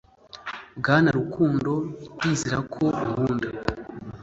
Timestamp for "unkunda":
3.03-3.47